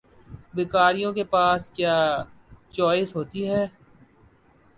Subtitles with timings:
[0.55, 1.95] بھکاریوں کے پاس کیا
[2.71, 3.65] چوائس ہوتی ہے؟